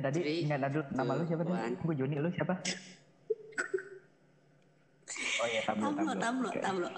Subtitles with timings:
[0.00, 1.60] Eh tadi nggak ada nama lu siapa tadi?
[1.60, 1.76] one.
[1.84, 2.56] Gue Joni, lu siapa?
[5.40, 6.60] Oh iya, Tablo, Tamlo, tamlo, Oke.
[6.60, 6.88] tamlo.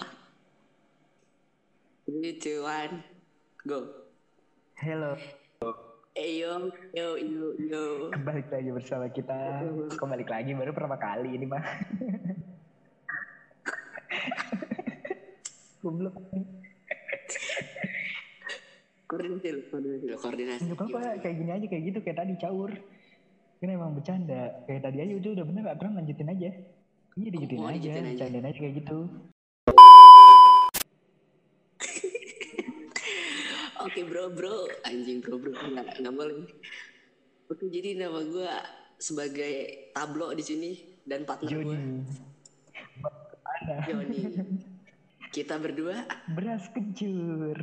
[2.07, 3.03] Three, two, one,
[3.67, 3.79] go.
[4.79, 5.15] Halo,
[6.13, 7.83] Eh yo, yo, yo, yo.
[8.23, 9.63] balik lagi bersama kita.
[9.99, 11.63] Kok balik lagi baru pertama kali ini mah.
[15.83, 16.15] Goblok.
[19.09, 20.61] Koordinasi dulu, koordinasi dulu, koordinasi.
[20.69, 22.71] Nggak apa-apa, kayak gini aja kayak gitu kayak tadi caur.
[23.63, 24.59] Kan emang bercanda.
[24.67, 26.51] Kayak tadi aja udah udah bener aturan lanjutin aja.
[27.15, 27.29] Iya
[27.63, 28.03] Oh, aja, aja.
[28.03, 28.99] bercandain aja kayak gitu.
[33.87, 36.43] Oke bro, bro, anjing bro, bro, nggak nggak boleh.
[37.47, 38.51] Oke, jadi nama gue
[38.99, 39.53] sebagai
[39.95, 40.71] tablo di sini
[41.07, 41.79] dan partner gue.
[43.87, 44.21] Joni.
[45.31, 46.03] Kita berdua.
[46.35, 47.55] Beras kencur.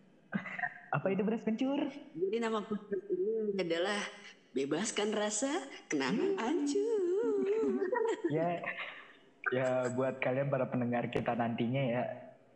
[0.96, 1.92] Apa itu beras kencur?
[2.16, 4.00] Jadi nama podcast ini adalah
[4.54, 5.50] bebaskan rasa
[5.86, 7.46] kenangan hancur.
[8.36, 8.62] ya
[9.50, 12.02] ya buat kalian para pendengar kita nantinya ya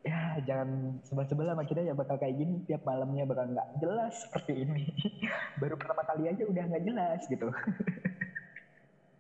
[0.05, 4.63] ya jangan sebel-sebel sama kita ya bakal kayak gini tiap malamnya bakal nggak jelas seperti
[4.69, 4.93] ini
[5.61, 7.49] baru pertama kali aja udah nggak jelas gitu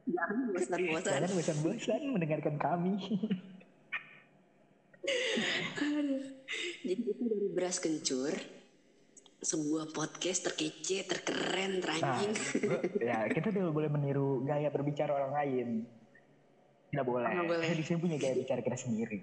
[0.05, 1.13] Jangan bosan-bosan.
[1.17, 2.95] jangan bosan-bosan mendengarkan kami
[6.85, 8.33] Jadi kita dari beras kencur,
[9.45, 12.33] sebuah podcast terkece, terkeren, nah teranjing.
[12.65, 15.69] bro, ya kita tuh boleh meniru gaya berbicara orang lain.
[16.89, 17.29] Tidak boleh.
[17.29, 17.67] Nggak boleh.
[17.69, 19.19] kita di sini punya gaya bicara kita sendiri.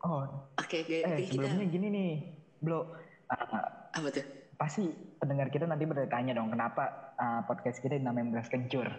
[0.00, 0.24] Oh
[0.56, 2.10] Oke, oke, eh oke, kita sebelumnya gini nih
[2.64, 2.80] bro
[3.30, 4.26] Ah, apa tuh?
[4.58, 4.82] pasti
[5.16, 8.90] pendengar kita nanti bertanya dong kenapa ah, podcast kita dinamain beras kencur?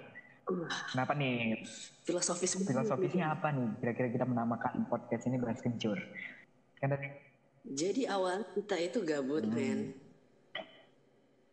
[0.49, 0.65] Uh,
[0.95, 1.61] kenapa nih?
[2.01, 3.77] Filosofis filosofisnya apa nih?
[3.77, 6.01] Kira-kira kita menamakan podcast ini beras kencur.
[6.81, 7.30] Tadi
[7.63, 9.53] Jadi awal kita itu gabut, Hmm.
[9.53, 9.79] men.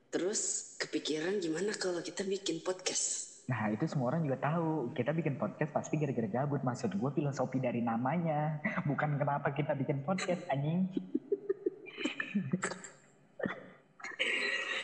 [0.08, 0.40] Terus
[0.76, 3.28] kepikiran gimana kalau kita bikin podcast?
[3.44, 7.56] nah itu semua orang juga tahu kita bikin podcast pasti gara-gara gabut maksud gue filosofi
[7.56, 10.84] dari namanya bukan kenapa kita bikin podcast anjing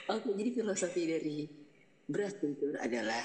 [0.08, 1.44] Oke, jadi filosofi dari
[2.04, 3.20] beras kencur adalah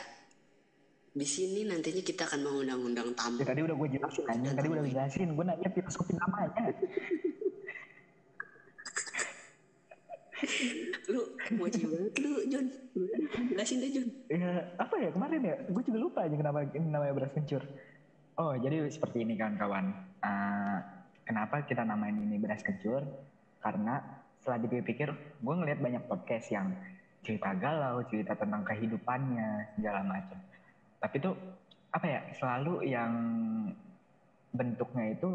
[1.09, 3.39] di sini nantinya kita akan mengundang-undang tamu.
[3.39, 6.67] ya tadi udah gue jelasin tadi udah gue jelasin gue nanya filosofi namanya
[11.09, 11.89] Lu banget lu.
[12.19, 12.31] Lu
[13.49, 14.07] Jelasin deh, John.
[14.29, 15.55] ya apa ya kemarin ya?
[15.67, 17.63] Gue juga lupa aja kenapa namanya beras kencur.
[18.39, 19.91] Oh jadi seperti ini kawan-kawan.
[20.23, 20.79] Ah,
[21.27, 23.03] kenapa kita namain ini beras kencur?
[23.59, 23.99] Karena
[24.39, 25.11] setelah dipikir
[25.43, 26.71] gue ngeliat banyak podcast yang
[27.19, 30.39] cerita galau cerita tentang kehidupannya segala macam.
[30.99, 31.35] Tapi tuh
[31.89, 33.13] apa ya selalu yang
[34.53, 35.29] bentuknya itu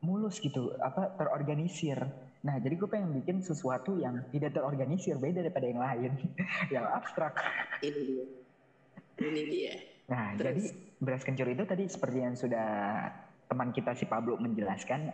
[0.00, 2.00] mulus gitu apa terorganisir
[2.40, 6.12] nah jadi gue pengen bikin sesuatu yang tidak terorganisir beda daripada yang lain
[6.74, 7.36] yang abstrak
[7.84, 8.24] Ini dia.
[9.20, 9.74] Ini dia.
[10.08, 10.44] Nah, Terus?
[10.48, 10.62] jadi
[10.98, 12.68] beras kencur itu tadi seperti yang sudah
[13.46, 15.12] teman kita si Pablo menjelaskan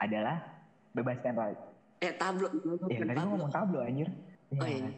[0.00, 0.42] adalah
[0.96, 1.60] bebaskan rakyat.
[2.02, 2.48] Eh, tablo.
[2.90, 4.10] Eh, tadi gue ngomong tablo anjir.
[4.58, 4.90] Oh iya.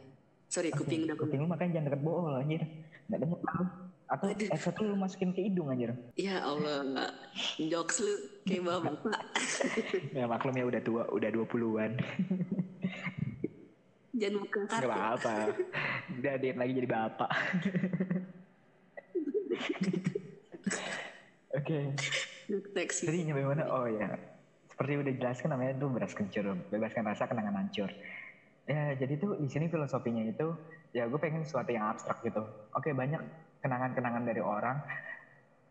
[0.47, 2.63] Sorry, Oke, kuping udah kuping lu makanya jangan deket bool anjir.
[3.11, 3.65] Nggak tahu.
[4.07, 4.31] Atau.
[4.31, 5.91] S1 lu masukin ke hidung anjir.
[6.15, 7.11] Ya Allah,
[7.59, 8.15] jokes lu
[8.47, 9.21] kayak bapak.
[10.17, 11.93] Ya maklum ya udah tua, udah 20-an.
[14.17, 14.89] Jangan buka Gak kartu.
[14.89, 15.35] apa-apa.
[16.23, 17.31] Udah diet lagi jadi bapak.
[21.57, 21.79] Oke.
[22.79, 23.03] Next.
[23.03, 23.67] Jadi nyampe mana?
[23.67, 24.15] Oh ya,
[24.71, 27.91] seperti udah jelaskan namanya itu beras kencur, bebaskan rasa kenangan hancur.
[28.67, 30.55] Ya jadi tuh di sini filosofinya itu
[30.91, 32.43] ya gue pengen sesuatu yang abstrak gitu.
[32.75, 33.19] Oke banyak
[33.67, 34.79] kenangan-kenangan dari orang,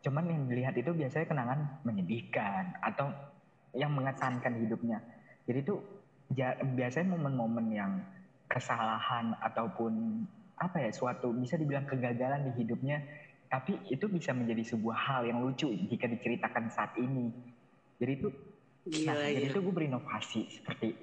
[0.03, 3.07] cuman yang dilihat itu biasanya kenangan menyedihkan atau
[3.71, 4.99] yang mengesankan hidupnya.
[5.47, 5.63] Jadi
[6.35, 7.91] ja- biasanya momen-momen yang
[8.51, 10.23] kesalahan ataupun
[10.55, 13.03] apa ya suatu bisa dibilang kegagalan di hidupnya
[13.51, 17.31] tapi itu bisa menjadi sebuah hal yang lucu jika diceritakan saat ini.
[18.01, 18.29] Jadi itu
[18.85, 20.93] Gila, nah jadi itu gue berinovasi seperti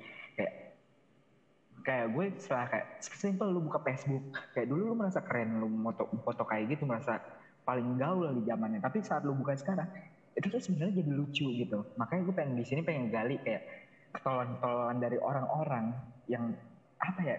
[1.83, 6.07] kayak gue setelah kayak simple lu buka Facebook kayak dulu lu merasa keren lu foto
[6.23, 7.19] foto kayak gitu merasa
[7.63, 8.79] paling gaul di zamannya.
[8.83, 9.87] Tapi saat lu buka sekarang
[10.33, 11.79] itu tuh sebenarnya jadi lucu gitu.
[11.99, 13.63] Makanya gue pengen di sini pengen gali kayak
[14.15, 15.85] ketololan-ketololan dari orang-orang
[16.31, 16.55] yang
[17.03, 17.37] apa ya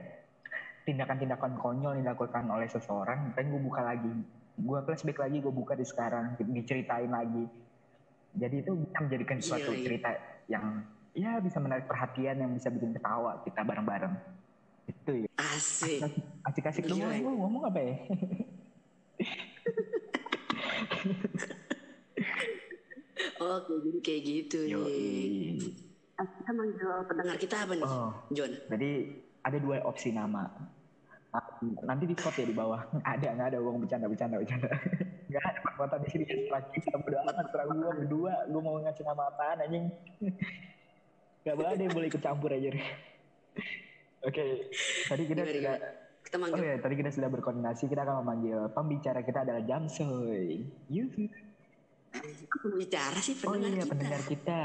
[0.84, 4.12] tindakan-tindakan konyol yang dilakukan oleh seseorang pengen gue buka lagi.
[4.54, 7.46] Gue flashback lagi gue buka di sekarang diceritain lagi.
[8.34, 9.86] Jadi itu bisa menjadikan suatu Gila, iya.
[9.86, 10.10] cerita
[10.50, 10.66] yang
[11.14, 14.14] ya bisa menarik perhatian yang bisa bikin ketawa kita bareng-bareng
[14.88, 15.30] itu ya.
[15.40, 16.00] Asik.
[16.44, 17.96] asik-asik lu Gila, ngomong, ngomong apa ya?
[23.44, 24.74] Oke, jadi kayak gitu nih.
[24.74, 25.02] Yoi.
[26.16, 28.52] Ah, Kita manggil pendengar kita apa nih, oh John?
[28.70, 28.90] jadi
[29.42, 30.46] ada dua opsi nama.
[31.82, 32.86] Nanti di spot ya di bawah.
[33.10, 34.70] Ada nggak ada uang bercanda bercanda bercanda.
[35.34, 39.34] Nggak ada perbuatan di sini ya kita berdua serang gue berdua gue mau ngasih nama
[39.34, 39.90] apaan anjing.
[41.42, 42.70] Nggak boleh ada yang boleh ikut campur aja
[44.24, 44.46] oke
[45.06, 45.76] tadi kita Gimana, sudah
[46.24, 46.56] Kita manggil.
[46.56, 50.66] oh ya tadi kita sudah berkoordinasi kita akan memanggil pembicara kita adalah Jamsoy.
[50.88, 51.24] Yuhu.
[52.50, 53.92] Aku bicara sih oh pendengar iya kita.
[53.92, 54.62] pendengar kita.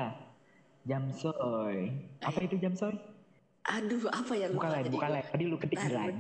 [0.84, 1.76] Jamsoy.
[2.20, 2.94] Apa itu Jamsoy?
[3.69, 4.94] Aduh, apa yang bukan lupa lain tadi?
[4.94, 5.26] bukan lain.
[5.28, 6.16] Tadi lu ketik di Bentar, lain.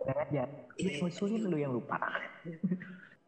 [0.00, 0.30] Bener aja.
[0.32, 0.44] Iya,
[0.80, 1.96] Ini ngusulin lu yang lupa.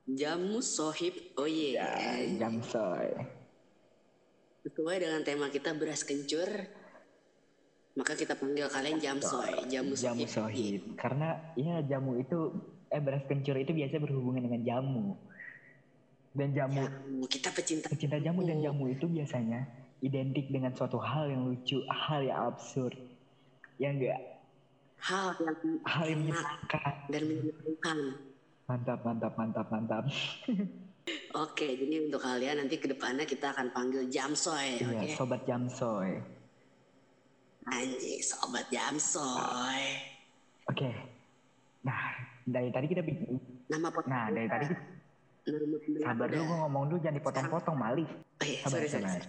[0.08, 1.36] Jamu sohib.
[1.36, 1.84] Oh iya.
[1.98, 3.12] ya Jamsoy.
[4.62, 6.48] Sesuai dengan tema kita beras kencur,
[7.96, 10.28] maka kita panggil kalian jamsoy, jamu jamu sohib.
[10.28, 12.52] sohib karena ya jamu itu
[12.92, 15.06] eh beras kencur itu biasa berhubungan dengan jamu.
[16.36, 17.88] Dan jamu Jamu, kita pecinta.
[17.88, 18.92] pecinta jamu dan jamu.
[18.92, 19.64] itu biasanya
[20.04, 22.92] identik dengan suatu hal yang lucu hal yang absurd.
[23.80, 24.20] Ya enggak
[25.00, 25.56] Hal yang
[25.88, 27.98] hal yang menyenangkan dan menyenangkan.
[28.68, 30.04] mantap mantap mantap mantap.
[31.38, 35.08] Oke, jadi untuk kalian nanti ke depannya kita akan panggil jamsoy, iya oke?
[35.14, 36.18] sobat jamsoy
[37.66, 39.82] Anjing, sobat jamsoy.
[40.70, 40.90] oke
[41.82, 41.98] nah
[42.42, 43.38] dari tadi kita bikin
[43.70, 44.06] Nama pot.
[44.06, 44.78] nah dari tadi kita,
[46.02, 49.28] sabar dulu gue ngomong dulu jangan dipotong-potong malih Oh iya, sabar sorry, sabar sorry.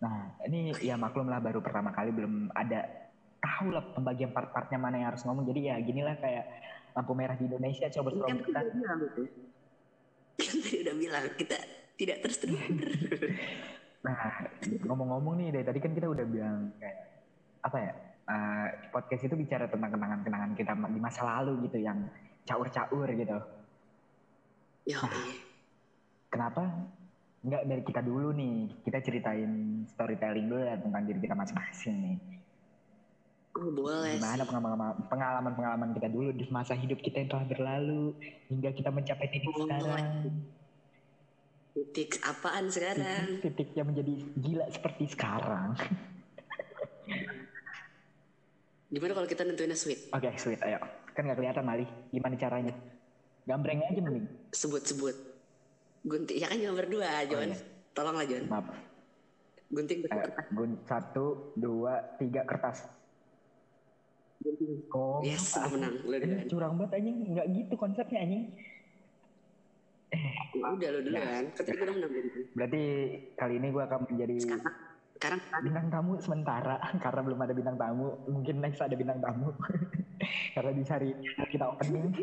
[0.00, 2.88] Nah, ini ya maklum lah baru pertama kali belum ada
[3.36, 5.44] tahu lah pembagian part-partnya mana yang harus ngomong.
[5.44, 6.44] Jadi ya ginilah kayak
[6.96, 8.48] lampu merah di Indonesia coba kan kita.
[8.48, 9.00] udah bilang.
[10.40, 11.56] Kan tadi udah bilang kita
[12.00, 12.88] tidak terstruktur.
[14.00, 14.16] Nah,
[14.88, 17.09] ngomong-ngomong nih dari tadi kan kita udah bilang kayak
[17.60, 17.92] apa ya?
[18.30, 21.98] eh, podcast itu bicara tentang kenangan-kenangan kita di masa lalu gitu yang
[22.46, 23.38] caur-caur gitu.
[24.88, 25.34] Yo, iya.
[26.30, 26.62] Kenapa?
[27.42, 28.70] Enggak dari kita dulu nih.
[28.86, 32.18] Kita ceritain storytelling dulu ya tentang diri kita masing-masing nih.
[33.50, 34.46] Oh, boleh Gimana
[35.10, 38.14] pengalaman-pengalaman kita dulu di masa hidup kita yang telah berlalu
[38.46, 40.06] hingga kita mencapai titik Oh, sekarang.
[41.74, 43.42] Titik apaan sekarang?
[43.42, 45.74] Titik, titik yang menjadi gila seperti sekarang.
[48.90, 50.10] Gimana kalau kita nentuinnya sweet?
[50.10, 50.82] Oke, sweet, ayo.
[51.14, 51.86] Kan gak kelihatan Mali.
[52.10, 52.74] Gimana caranya?
[53.42, 54.26] Gambreng aja mending.
[54.50, 55.14] Sebut-sebut.
[56.00, 57.50] Gunting, ya kan cuma berdua, Jon.
[57.50, 57.58] iya.
[57.92, 58.44] Tolonglah, Jon.
[58.46, 58.66] Maaf.
[59.70, 60.46] Gunting Ayo, berkertas.
[60.50, 62.82] gun satu, dua, tiga kertas.
[64.40, 64.90] Gunting.
[64.90, 65.68] Oh, Yes, apa?
[65.68, 65.94] gue menang.
[66.02, 67.16] Lu Ini curang banget anjing.
[67.30, 68.44] Nggak gitu konsepnya anjing.
[70.56, 71.22] Udah lu duluan.
[71.22, 72.10] Kan tadi gue udah menang.
[72.58, 72.82] Berarti
[73.38, 74.74] kali ini gue akan menjadi Sekarang,
[75.20, 75.40] sekarang?
[75.60, 78.16] Bintang tamu sementara karena belum ada bintang tamu.
[78.24, 79.52] Mungkin next ada bintang tamu.
[80.56, 82.08] Karena di hari ini kita opening.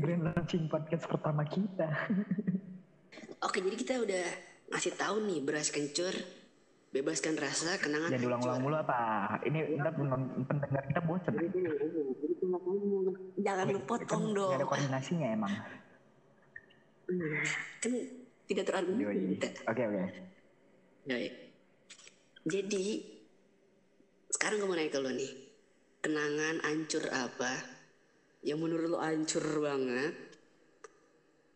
[0.00, 1.88] Grand launching podcast pertama kita.
[3.44, 4.24] Oke, jadi kita udah
[4.72, 6.16] ngasih tahu nih beras kencur,
[6.88, 11.68] bebaskan rasa, kenangan jangan diulang-ulang mulu apa ini ntar pendengar kita bosan Jadi jadi.
[13.44, 14.56] Jangan lu potong dong.
[14.56, 15.52] ada koordinasinya emang.
[17.82, 17.92] Kan
[18.50, 19.38] tidak terargumen.
[19.38, 20.04] oke oke.
[22.50, 22.86] Jadi
[24.34, 25.32] sekarang gue mau nanya ke lo nih,
[26.02, 27.52] kenangan ancur apa
[28.42, 30.14] yang menurut lo ancur banget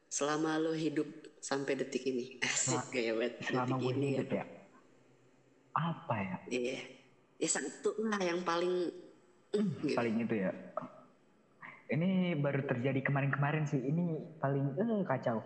[0.06, 1.10] selama lo hidup
[1.42, 2.38] sampai detik ini?
[2.46, 4.14] Asik gaya banget selama detik gue ini ya.
[4.14, 4.44] hidup ya
[5.74, 6.78] apa ya Iya.
[7.42, 8.94] Ya satu lah yang paling
[9.58, 9.96] mm, gitu.
[9.98, 10.50] paling itu ya
[11.90, 15.42] ini baru terjadi kemarin-kemarin sih ini paling eh kacau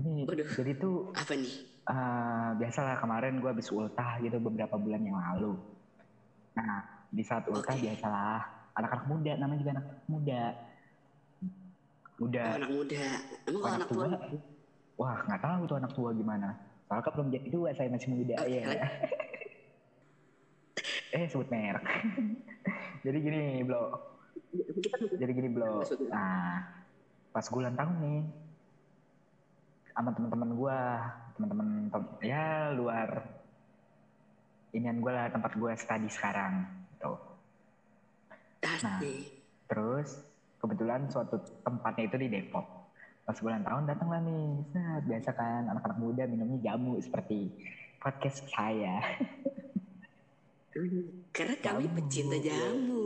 [0.00, 0.48] ini Waduh.
[0.56, 1.54] jadi tuh apa nih?
[1.90, 5.58] Eh, biasalah kemarin gue habis ultah gitu beberapa bulan yang lalu.
[6.56, 7.82] Nah di saat ultah Oke.
[7.82, 8.40] biasalah
[8.78, 10.42] anak-anak muda namanya juga anak muda.
[12.20, 13.02] Udah Oh, anak muda.
[13.48, 14.06] Emang anak anak tua?
[14.06, 14.18] tua,
[15.00, 16.48] wah nggak tahu tuh anak tua gimana.
[16.86, 18.86] Soalnya kan belum jadi tua saya masih muda Oke, ya.
[21.16, 21.84] eh sebut merek.
[23.04, 23.82] jadi gini bro,
[24.52, 25.82] Kita jadi gini bro.
[26.06, 26.60] Nah
[27.30, 28.20] pas gue ulang tahun nih
[30.00, 30.80] sama teman-teman gue,
[31.36, 33.08] teman-teman tem- ya luar
[34.72, 36.64] inian gue lah tempat gue study sekarang.
[36.96, 37.12] Gitu.
[38.64, 39.44] asik.
[39.68, 40.24] Terus
[40.56, 42.64] kebetulan suatu tempatnya itu di Depok.
[43.28, 47.52] Pas bulan tahun datanglah nih, set, biasa kan anak-anak muda minumnya jamu seperti
[48.00, 49.04] podcast saya.
[51.36, 51.96] Karena kami Jamu.
[52.00, 53.04] pecinta jamu.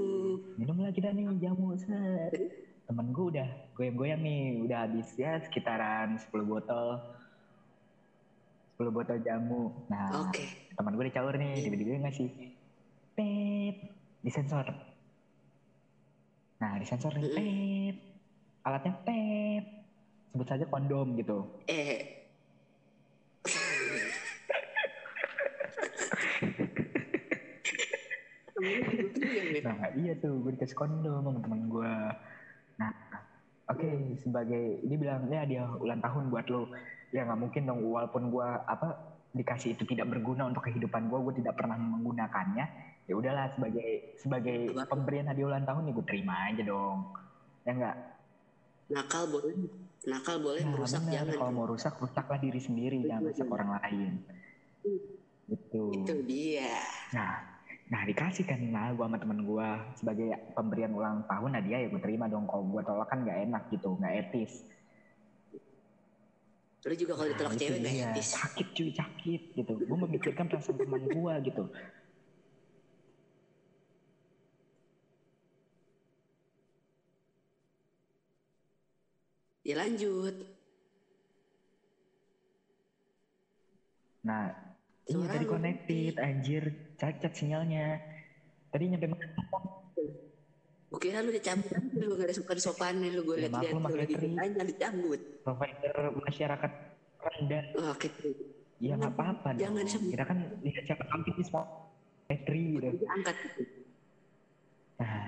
[0.63, 2.39] Minumlah kita nih jamu, set.
[2.85, 7.01] Temen gue udah goyang-goyang nih, udah habis ya sekitaran 10 botol.
[8.77, 9.73] 10 botol jamu.
[9.89, 10.69] Nah, Oke.
[10.77, 12.29] teman gue dicaur nih, tiba-tiba dia ngasih
[13.17, 13.77] pet,
[14.21, 14.69] disensor.
[16.61, 17.97] Nah, disensor nih, pet.
[18.69, 19.65] Alatnya pet.
[20.35, 21.47] Sebut saja kondom gitu.
[21.65, 22.21] Eh.
[29.65, 31.95] nah iya tuh gue dikasih kondom sama temen gue
[33.71, 36.69] oke okay, sebagai ini bilang ya dia ulang tahun buat lo.
[37.15, 41.35] Ya nggak mungkin dong walaupun gue apa dikasih itu tidak berguna untuk kehidupan gue gue
[41.45, 42.67] tidak pernah menggunakannya.
[43.05, 46.99] Ya udahlah sebagai sebagai pemberian hadiah ulang tahun nih gue terima aja dong.
[47.65, 47.97] Ya enggak
[48.85, 49.57] nakal boleh
[50.05, 53.71] nakal boleh nah, merusak bener, jangan kalau mau rusak rusaklah diri sendiri jangan rusak orang
[53.81, 54.13] lain.
[55.49, 56.77] Itu itu dia.
[57.17, 57.54] Nah
[57.85, 59.69] nah dikasih kan nah gue sama temen gue
[60.01, 62.49] sebagai pemberian ulang tahun nah dia ya gue terima dong.
[62.49, 64.65] Kalau gue tolak kan nggak enak gitu nggak etis.
[66.85, 68.11] Lu juga kalau ditolak nah, cewek nggak iya.
[68.13, 68.29] etis.
[68.37, 69.73] Sakit cuy sakit gitu.
[69.77, 71.65] Gue memikirkan perasaan teman gue gitu.
[79.65, 80.37] Ya lanjut.
[84.25, 84.64] Nah
[85.05, 86.65] Iya tadi connected, anjir,
[86.97, 88.01] cacat sinyalnya.
[88.73, 89.27] Tadi nyampe mana?
[90.95, 94.65] Oke, lu dicabut lu gak ada sopan sopan lu gue ya, lihat-lihat lu lagi tanya
[94.65, 95.21] dicabut.
[95.43, 96.73] Provider masyarakat
[97.21, 97.65] rendah.
[97.77, 98.09] Oh, Oke.
[98.79, 100.05] Iya nggak apa-apa Jangan dong.
[100.11, 101.45] Kita kan lihat siapa kampung di
[102.25, 102.89] petri gitu.
[103.05, 103.37] Angkat.
[104.99, 105.25] Nah,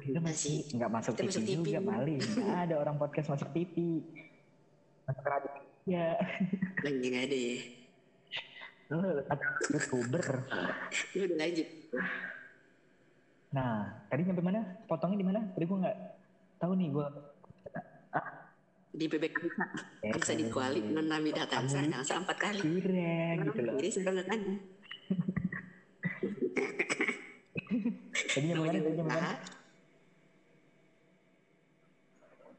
[0.00, 2.20] kita masih nggak masuk TV, masuk TV juga maling.
[2.22, 4.00] Nggak ada orang podcast masuk TV.
[5.04, 5.52] Masuk radio.
[5.84, 6.16] Ya.
[6.80, 7.83] Lagi nggak ada ya
[8.88, 10.26] youtuber.
[11.16, 11.68] Ya udah lanjut.
[13.54, 14.60] Nah tadi nyampe mana?
[14.84, 15.40] Potongnya di mana?
[15.54, 15.98] Tadi gue nggak
[16.60, 17.06] tahu nih gue
[18.14, 18.26] ah?
[18.94, 19.64] di bebek angsa
[20.06, 22.60] eh, angsa di kuali non nami datang saya angsa empat kali.
[22.62, 23.74] Keren gitu loh.
[23.78, 24.54] Jadi nggak tanya
[28.34, 28.72] tadi nyampe mana?
[28.74, 29.30] Tadi nyampe mana?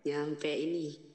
[0.06, 1.15] Nyampe ini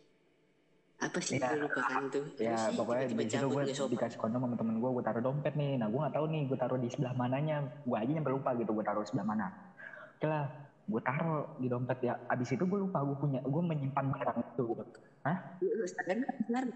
[1.01, 4.19] apa sih ya, lupa kan tuh ya sih, pokoknya tiba -tiba di situ gue dikasih
[4.21, 5.81] kondom sama temen gue gue taruh dompet nih.
[5.81, 7.57] Nah gue nggak tahu nih gue taruh di sebelah mananya.
[7.89, 9.49] Gue aja yang lupa gitu gue taruh sebelah mana.
[10.21, 10.45] Oke lah
[10.85, 12.21] gue taruh di dompet ya.
[12.29, 14.67] Abis itu gue lupa gue punya gue menyimpan barang itu.
[15.25, 15.39] Hah?
[15.89, 16.69] Sadar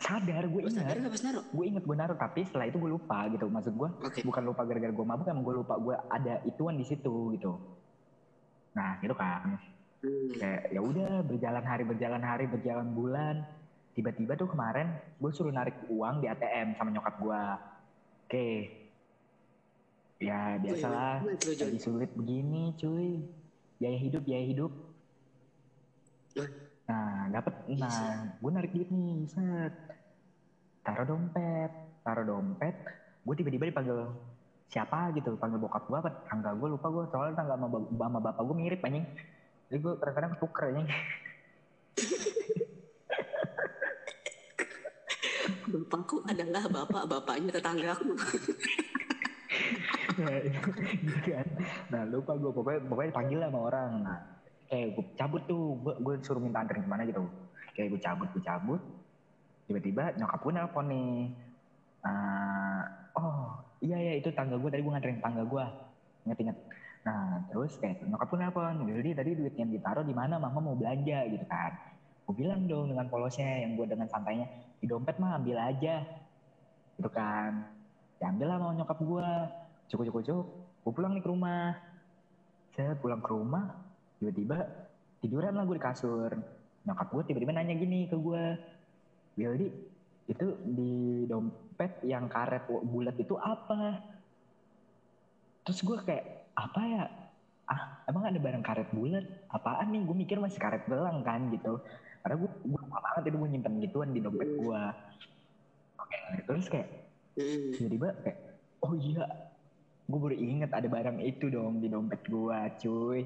[0.00, 1.44] sadar gue ingat.
[1.48, 3.48] gue inget gue naruh tapi setelah itu gue lupa gitu.
[3.48, 4.20] Maksud gue okay.
[4.20, 7.56] bukan lupa gara-gara gue mabuk emang gue lupa gue ada ituan di situ gitu.
[8.76, 9.56] Nah gitu kan.
[10.00, 13.44] Kayak ya udah berjalan hari berjalan hari berjalan bulan.
[13.92, 17.42] Tiba-tiba tuh kemarin gue suruh narik uang di ATM sama nyokap gue.
[18.24, 18.48] Oke.
[20.20, 23.20] Ya biasalah lagi sulit begini cuy.
[23.76, 24.72] Biaya hidup biaya hidup.
[26.88, 29.74] Nah dapet nah gue narik duit nih set.
[30.80, 32.72] Taruh dompet, taruh dompet.
[33.20, 34.08] Gue tiba-tiba dipanggil
[34.70, 38.42] siapa gitu, panggil bokap gue apa tangga gue lupa gue soalnya tangga sama, sama bapak
[38.46, 39.02] gue mirip anjing
[39.70, 40.82] jadi gue kadang-kadang tuker ya
[45.70, 48.10] bapakku adalah bapak bapaknya tetanggaku
[50.18, 50.38] nah,
[51.06, 51.46] gitu kan.
[51.94, 53.90] Nah lupa gue pokoknya pokoknya panggil lah sama orang.
[54.02, 54.18] Nah
[54.66, 55.78] kayak gue cabut tuh.
[55.78, 57.22] Gue gue suruh minta anterin ke mana gitu.
[57.78, 58.80] Kayak gue cabut gue cabut.
[59.70, 61.14] Tiba-tiba nyokap gue nelpon nih.
[62.02, 62.82] Uh,
[63.14, 65.64] oh iya iya itu tangga gue tadi gue nganterin tangga gue
[66.24, 66.56] inget-inget
[67.06, 70.76] Nah terus kayak nyokap pun nelfon, jadi tadi duit yang ditaruh di mana mama mau
[70.76, 71.72] belanja gitu kan.
[72.28, 74.46] Gue bilang dong dengan polosnya yang gue dengan santainya,
[74.78, 76.04] di dompet mah ambil aja.
[76.94, 77.66] Gitu kan.
[78.20, 79.30] Diambil lah mau nyokap gue.
[79.90, 80.46] Cukup cukup cukup.
[80.84, 81.74] Gue pulang nih ke rumah.
[82.70, 83.66] Saya pulang ke rumah,
[84.22, 84.62] tiba-tiba
[85.18, 86.30] tiduran lah gue di kasur.
[86.86, 88.44] Nyokap gue tiba-tiba nanya gini ke gue,
[89.36, 89.68] Wildi,
[90.30, 94.00] itu di dompet yang karet bulat itu apa?
[95.66, 97.04] Terus gue kayak, apa ya
[97.70, 99.24] ah emang ada barang karet bulat?
[99.50, 100.02] Apaan nih?
[100.02, 101.78] Gue mikir masih karet belang kan gitu.
[102.20, 104.82] Karena gue gue lupa banget itu gue nyimpen gituan di dompet gue
[106.00, 106.88] oke terus kayak
[107.76, 108.38] tiba-tiba kayak
[108.82, 109.24] oh iya
[110.10, 113.20] gue baru inget ada barang itu dong di dompet gue cuy.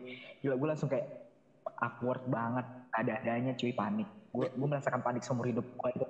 [0.44, 1.32] Gila gue langsung kayak
[1.80, 4.06] awkward banget ada adanya cuy panik.
[4.30, 6.06] Gue gue merasakan panik seumur hidup gue itu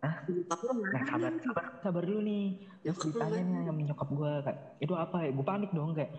[0.00, 0.14] Hah?
[0.24, 2.44] Nah sabar, sabar, sabar dulu nih.
[2.80, 5.30] Terus ditanya nih sama nyokap gue kan, itu apa ya?
[5.36, 6.12] Gue panik dong kayak,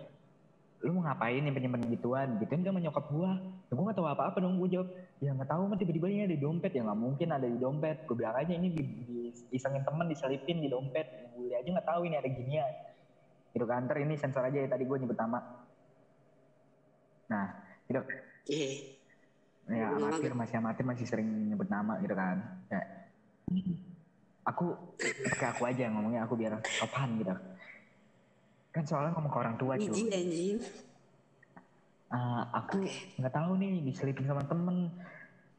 [0.81, 2.27] lu mau ngapain yang penyimpan gituan?
[2.41, 3.37] Gituin kan menyokap gua.
[3.69, 4.89] Ya gua gak tahu apa-apa dong gua jawab.
[5.21, 6.73] Ya gak tahu mah tiba-tiba ini ada di dompet.
[6.73, 8.01] Ya gak mungkin ada di dompet.
[8.09, 9.17] Gua bilang aja ini di, di
[9.53, 11.05] isengin temen diselipin di dompet.
[11.37, 12.73] Gue aja gak tahu ini ada ginian.
[13.53, 15.39] Gitu kan ntar ini sensor aja ya tadi gua nyebut nama.
[17.29, 17.47] Nah
[17.85, 18.01] gitu.
[19.69, 22.41] Ya amatir masih amatir masih sering nyebut nama gitu kan.
[22.73, 22.81] Ya
[24.45, 24.73] aku
[25.37, 27.33] kayak aku aja ngomongnya aku biar sopan gitu.
[28.71, 30.57] Kan soalnya ngomong ke orang tua cuy anjing.
[32.11, 32.83] Uh, aku
[33.19, 33.39] nggak okay.
[33.39, 34.89] tahu nih diselipin sama temen.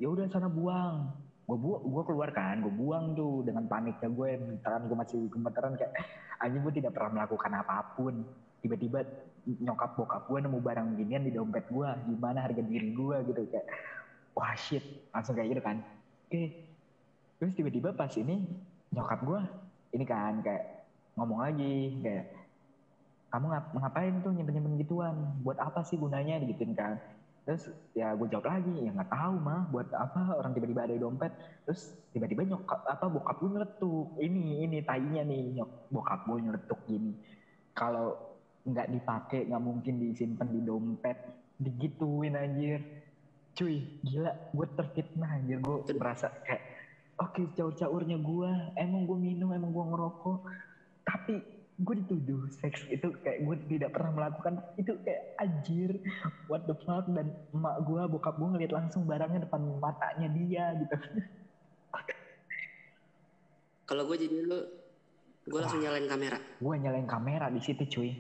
[0.02, 1.14] Ya udah sana buang.
[1.46, 5.72] Gue bu gue keluar kan gue buang tuh dengan paniknya gue gemeteran gue masih gemeteran
[5.74, 5.92] kayak
[6.38, 8.14] aja gue tidak pernah melakukan apa pun.
[8.62, 9.04] Tiba-tiba
[9.42, 13.66] nyokap bokap gue nemu barang ginian di dompet gue gimana harga diri gue gitu kayak
[14.34, 14.82] wah shit.
[15.14, 15.76] Langsung kayak gitu kan.
[16.26, 16.71] Oke
[17.42, 18.46] terus tiba-tiba pas ini
[18.94, 19.40] nyokap gue
[19.98, 20.86] ini kan kayak
[21.18, 22.42] ngomong lagi kayak
[23.32, 25.16] kamu ngap ngapain tuh nyimpen nyimpen gituan?
[25.40, 26.36] Buat apa sih gunanya?
[26.36, 27.00] Digituin kan.
[27.48, 31.00] Terus ya gue jawab lagi ya nggak tahu mah buat apa orang tiba-tiba ada di
[31.00, 31.32] dompet?
[31.64, 34.06] Terus tiba-tiba nyokap apa bokap gue nyeletuk.
[34.20, 37.12] Ini ini tainya nih nyok bokap gue nyeletuk gini.
[37.72, 38.36] Kalau
[38.68, 41.18] nggak dipakai nggak mungkin disimpan di dompet.
[41.56, 42.84] Digituin anjir.
[43.56, 45.56] Cuy gila gue terfitnah anjir.
[45.64, 46.71] Gue merasa kayak
[47.22, 50.38] oke okay, caur-caurnya gue emang gue minum emang gue ngerokok.
[51.06, 51.34] Tapi
[51.82, 54.58] gue dituduh seks itu kayak gue tidak pernah melakukan.
[54.74, 56.02] Itu kayak anjir.
[56.50, 57.06] What the fuck?
[57.06, 60.96] Dan emak gue bokap gue ngeliat langsung barangnya depan matanya dia gitu.
[63.88, 64.58] Kalau gue jadi lu
[65.46, 66.38] gue langsung nyalain kamera.
[66.58, 68.10] Gue nyalain kamera di situ cuy.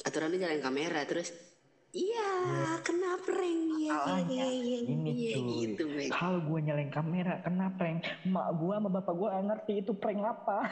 [0.00, 1.49] Aturannya nyalain kamera terus
[1.90, 2.78] Iya, ya.
[2.86, 3.62] kena prank.
[3.82, 3.98] Iya,
[4.30, 8.06] iya, iya, ini iya, gitu, Kalau gue nyalain kamera, kena prank.
[8.30, 10.70] Mak gue sama bapak gue ngerti itu prank apa.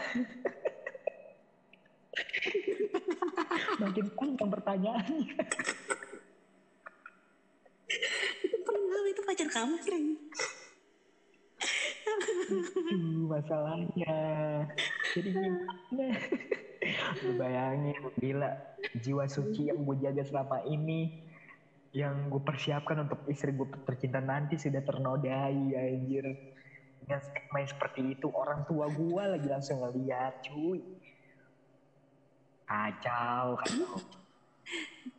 [3.83, 5.35] Makin panjang pertanyaannya.
[8.47, 10.07] itu prank Itu pacar kamu prank.
[12.95, 14.17] itu masalahnya.
[15.19, 16.07] Jadi gimana?
[17.25, 18.51] Lu bayangin gila.
[18.99, 21.27] Jiwa suci yang gue jaga selama ini
[21.97, 26.25] yang gue persiapkan untuk istri gue tercinta nanti sudah ternodai anjir.
[27.03, 30.81] Dengan stigma seperti itu orang tua gue lagi langsung ngeliat cuy.
[32.69, 33.97] Kacau kacau.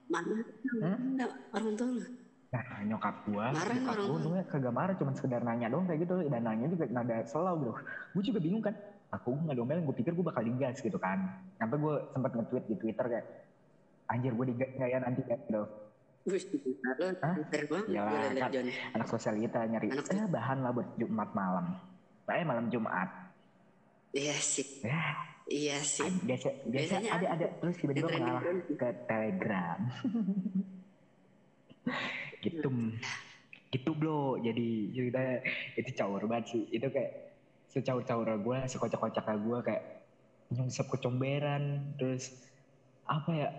[0.10, 0.42] Mana?
[0.82, 1.22] Hmm?
[1.54, 2.04] orang tua lu?
[2.50, 6.18] Nah nyokap gue, marah nyokap gue untungnya kagak marah, cuma sekedar nanya dong kayak gitu,
[6.34, 7.74] dan nanya juga nada selau gitu.
[8.18, 8.74] Gue juga bingung kan,
[9.10, 12.76] aku nggak domel gue pikir gue bakal digas gitu kan sampai gue sempat nge-tweet di
[12.78, 13.28] twitter kayak
[14.10, 15.64] anjir gue digas nggak ya nanti kan gitu
[16.28, 16.44] Wih,
[17.24, 17.36] Hah?
[17.88, 21.80] Ya kan, anak sosialita nyari anak eh, bahan lah buat Jumat malam.
[22.28, 23.08] Eh malam Jumat.
[24.12, 24.84] Iya sih.
[24.84, 25.16] Ya.
[25.50, 26.06] Iya sih.
[26.28, 29.80] Biasa, biasa ada ada terus tiba-tiba mengalah ke Telegram.
[32.46, 32.70] gitu.
[33.72, 34.38] Gitu bro.
[34.44, 35.24] Jadi cerita
[35.80, 36.64] itu caur banget sih.
[36.70, 37.29] Itu kayak
[37.70, 39.84] secaur-caur gue sekocak-kocak gue kayak
[40.50, 42.34] nyungsep kecomberan terus
[43.06, 43.50] apa ya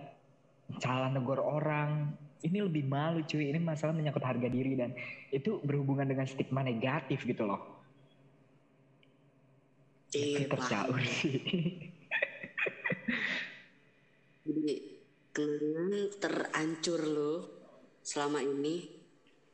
[0.79, 2.15] salah negor orang.
[2.41, 3.53] Ini lebih malu cuy.
[3.53, 4.95] Ini masalah menyangkut harga diri dan
[5.29, 7.61] itu berhubungan dengan stigma negatif gitu loh.
[10.11, 11.37] Iya tercaur sih.
[14.47, 14.73] Jadi
[15.29, 17.33] kenangan terancur lo
[18.01, 18.99] selama ini.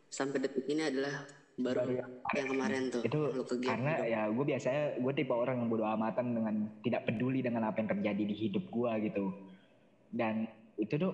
[0.08, 2.82] Sampai detik ini adalah baru, baru yang, yang kemarin.
[2.94, 4.14] tuh itu lu ke karena hidup.
[4.14, 7.90] ya gue biasanya gue tipe orang yang bodo amatan dengan tidak peduli dengan apa yang
[7.90, 9.26] terjadi di hidup gue gitu.
[10.14, 10.46] Dan
[10.78, 11.14] itu tuh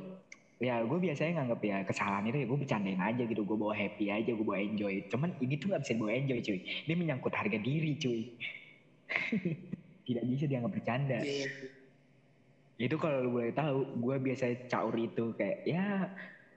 [0.60, 3.42] ya gue biasanya nganggap ya kesalahan itu ya gue bercandain aja gitu.
[3.48, 5.08] Gue bawa happy aja gue bawa enjoy.
[5.08, 6.60] Cuman ini tuh gak bisa bawa enjoy cuy.
[6.60, 8.22] Ini menyangkut harga diri cuy.
[10.12, 11.24] Tidak bisa dianggap bercanda.
[11.24, 11.80] Yeah.
[12.74, 16.10] itu kalau lu boleh tahu gue biasanya caur itu kayak ya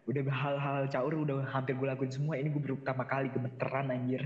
[0.07, 4.23] udah hal-hal caur udah hampir gue lakuin semua ini gue baru pertama kali gemeteran anjir.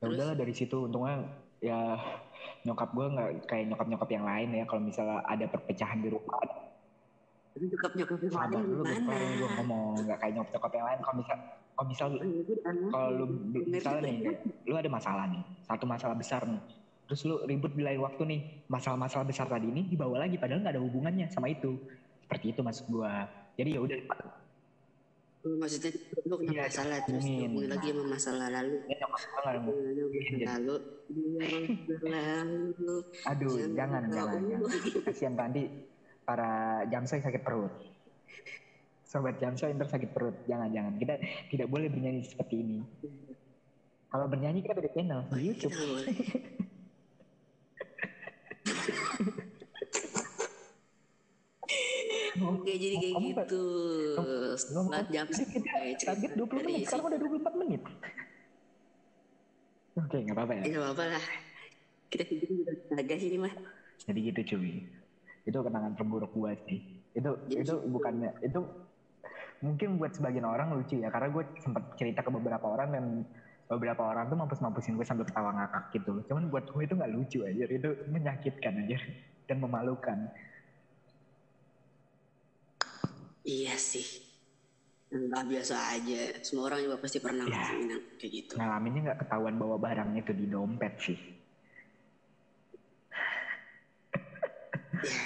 [0.00, 1.24] Ya udahlah dari situ untungnya
[1.60, 1.96] ya
[2.64, 6.40] nyokap gue nggak kayak nyokap nyokap yang lain ya kalau misalnya ada perpecahan di rumah.
[7.56, 10.98] Nyokap nyokap yang lain dulu gue ngomong nggak kayak nyokap nyokap yang lain.
[11.00, 11.36] Kalau misal
[11.80, 12.08] kalau misal
[12.92, 14.36] kalau lu misalnya nih
[14.68, 16.60] lu ada masalah nih satu masalah besar nih
[17.10, 20.78] terus lu ribut di lain waktu nih masalah-masalah besar tadi ini dibawa lagi padahal nggak
[20.78, 21.74] ada hubungannya sama itu.
[22.22, 23.26] Seperti itu maksud gua.
[23.58, 23.98] Jadi ya udah.
[25.42, 25.90] Maksudnya
[26.30, 28.74] lu kena ya, masalah terus ngomongin lagi sama masalah lalu.
[28.86, 28.96] Ya
[29.42, 29.74] lalu.
[30.38, 30.76] Lalu?
[33.26, 35.02] Aduh jangan jangan, jangan.
[35.02, 35.66] kasihan nanti
[36.22, 37.74] para jamsoy sakit perut.
[39.02, 40.38] Sobat jamsoy ntar sakit perut.
[40.46, 40.94] Jangan jangan.
[40.94, 41.18] Kita
[41.50, 42.78] tidak boleh bernyanyi seperti ini.
[44.06, 45.26] Kalau bernyanyi kita beda channel.
[45.34, 45.74] Di YouTube
[52.40, 53.64] Oke jadi kayak kamu gitu.
[54.56, 55.26] Setelah jam
[56.00, 57.82] target 20 menit, sekarang udah 24 menit.
[60.00, 60.62] Oke, nggak apa-apa ya.
[60.64, 61.24] Nggak apa-apa lah.
[62.10, 63.52] Kita hidup udah tenaga sih mah.
[64.06, 64.72] Jadi gitu cuy.
[65.44, 66.80] Itu kenangan terburuk gue sih.
[67.12, 68.60] Itu Jadi, itu bukannya itu
[69.60, 73.04] mungkin buat sebagian orang lucu ya karena gue sempat cerita ke beberapa orang dan
[73.68, 76.22] beberapa orang tuh mampus-mampusin gue sambil ketawa ngakak gitu loh.
[76.26, 78.98] Cuman buat gue itu nggak lucu aja, itu menyakitkan aja
[79.46, 80.18] dan memalukan.
[83.42, 84.06] Iya sih.
[85.10, 86.20] Enggak biasa aja.
[86.40, 87.56] Semua orang juga pasti pernah Ya.
[87.66, 88.52] ngalamin kayak gitu.
[88.54, 91.20] ngalaminnya nggak ketahuan bawa barang itu di dompet sih
[95.00, 95.16] Ya.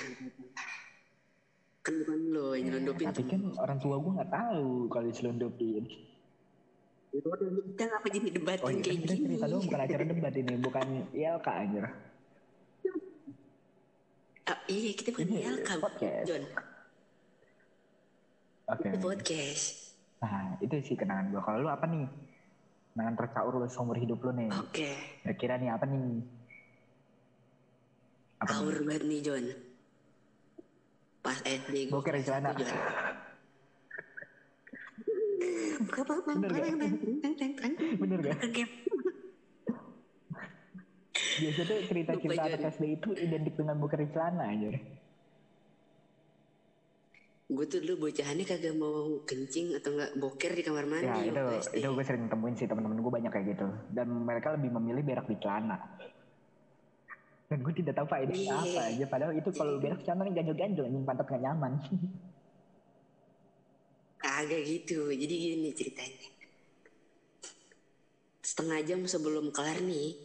[1.82, 3.10] Kan bukan lo yang nyelundupin.
[3.10, 5.84] tapi kan orang tua gue nggak tahu kalau diselundupin
[7.12, 9.26] Kita ngapa jadi debat oh iya kayak kita gini?
[9.28, 11.84] cerita dong bukan acara debat ini bukan ILK anjir
[14.44, 15.70] Ah, iya kita bukan ILK.
[16.24, 16.42] John.
[18.68, 19.66] Oke Itu podcast.
[20.24, 22.08] nah itu sih kenangan gue kalau lu apa nih
[22.94, 24.90] kenangan tercaur lu seumur hidup lu nih Oke.
[25.24, 26.04] kira-kira nih apa nih
[28.44, 28.60] apa nih?
[28.60, 29.44] Aur banget nih John.
[31.24, 31.92] Pas SD gue.
[31.96, 32.52] Boker celana.
[36.28, 36.66] Bener gak?
[37.96, 38.38] bener gak
[41.34, 42.72] biasa tuh cerita-cerita anak.
[42.78, 44.74] SD itu identik dengan buker di celana anjir
[47.44, 51.28] Gue tuh dulu bocahannya kagak mau kencing atau enggak boker di kamar mandi.
[51.28, 51.76] ya itu SD.
[51.76, 55.28] itu gue sering temuin sih teman-teman gue banyak kayak gitu dan mereka lebih memilih berak
[55.28, 55.76] di celana
[57.52, 58.56] dan gue tidak tahu faedahnya Iya.
[58.56, 61.72] apa aja padahal itu kalau berak celana nih ganjel-ganjel anjing pantat gak nyaman
[64.24, 65.12] Kagak gitu.
[65.12, 66.28] Jadi gini ceritanya.
[68.40, 70.16] Setengah jam sebelum kelar nih,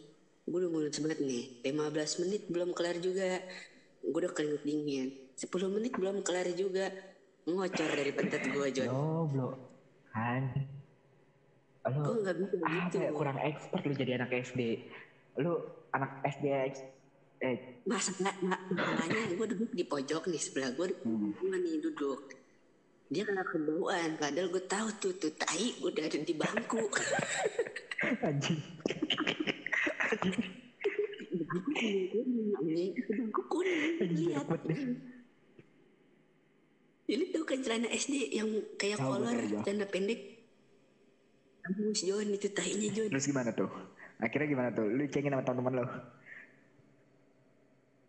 [0.48, 1.44] gue udah mulai banget nih.
[1.68, 3.44] 15 menit belum kelar juga.
[4.00, 5.08] Gue udah keringet dingin.
[5.36, 6.88] 10 menit belum kelar juga.
[7.50, 8.88] Ngocor dari pantat gue, John.
[8.90, 9.54] Goblok.
[10.10, 10.66] Anjing.
[11.80, 12.56] Lu Gue bisa
[12.92, 12.96] gitu.
[13.00, 14.60] ya kurang expert lu jadi anak SD.
[15.40, 15.52] Lu
[15.90, 16.46] anak SD
[17.40, 17.56] eh
[17.88, 21.32] Masa nggak nggak masalahnya gue duduk di pojok nih sebelah gue Hmm.
[21.40, 22.36] nih duduk
[23.08, 26.84] dia kena kebauan padahal gue tahu tuh tuh tai udah ada di bangku
[28.28, 28.60] anjing.
[32.60, 34.46] Anjing, bangku kuning Anjing, lihat
[37.10, 38.46] jadi tuh kan celana SD yang
[38.78, 40.46] kayak Tahu, kolor celana pendek?
[41.66, 43.10] Kamus John itu tainya John.
[43.10, 43.66] Terus gimana tuh?
[44.22, 44.86] Akhirnya gimana tuh?
[44.86, 45.86] Lu cengin sama teman-teman lo?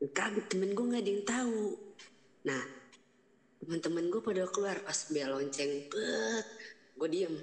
[0.01, 1.61] kaget temen gue nggak ada yang tahu.
[2.45, 2.61] Nah
[3.61, 6.47] teman-teman gue pada keluar pas bel lonceng bet.
[6.97, 7.35] Gue diem.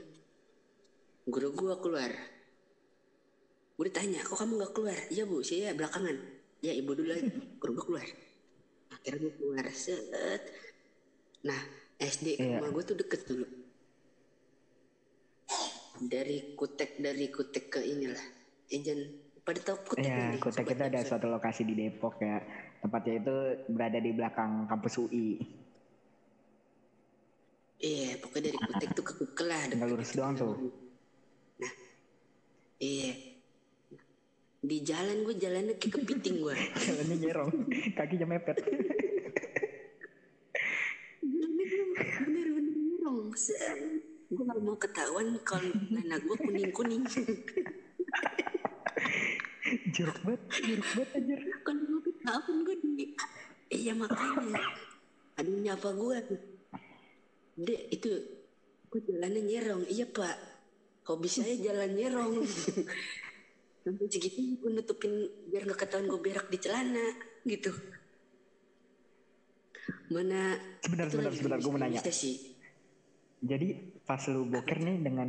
[1.27, 2.11] Guru gue keluar.
[3.79, 4.99] Gue ditanya kok kamu nggak keluar?
[5.11, 5.43] Iya bu.
[5.43, 6.19] Saya belakangan.
[6.63, 7.15] Ya ibu dulu
[7.59, 8.09] guru gue keluar.
[8.95, 10.68] Akhirnya gue keluar set
[11.47, 11.61] nah
[11.99, 12.59] SD Iya.
[12.63, 13.47] rumah gue tuh deket dulu
[15.99, 18.23] dari kutek dari kutek ke inilah
[18.71, 19.01] Ejen
[19.43, 22.37] pada tau kutek Iya, nggak nih, Kutek itu ada suatu lokasi di Depok ya.
[22.85, 23.37] Tempatnya itu
[23.73, 25.41] berada di belakang kampus UI.
[27.81, 29.65] Iya, pokoknya dari kutek tuh ke kukel lah.
[29.73, 30.21] Tinggal lurus gitu.
[30.21, 30.55] doang tuh.
[31.65, 31.73] Nah,
[32.77, 33.13] iya.
[34.61, 36.57] Di jalan gue jalannya kayak kepiting gue.
[36.85, 37.51] Jalannya nyerong,
[37.97, 38.59] kakinya mepet.
[41.99, 43.35] Gue bener-bener nyerong.
[44.29, 47.03] Gue gak mau ketahuan kalau anak gue kuning-kuning.
[49.93, 51.41] Jeruk banget, jeruk banget anjir.
[51.67, 53.05] Kalau gue ketahuan gue di...
[53.69, 54.63] Iya makanya.
[55.37, 56.19] Ada yang nyapa gue.
[57.59, 58.11] Dek, itu...
[58.89, 59.85] Gue jalannya nyerong.
[59.91, 60.37] Iya pak.
[61.09, 62.41] Hobi saya jalan nyerong.
[63.85, 65.13] Sampai segitu gue nutupin
[65.49, 67.07] biar gak ketahuan gue berak di celana.
[67.45, 67.73] Gitu.
[70.09, 70.57] Mana...
[70.81, 72.01] Sebentar, sebentar, sebentar, gue mau nanya.
[72.01, 72.57] sih.
[73.39, 73.69] Jadi
[74.03, 75.29] pas lu boker nih dengan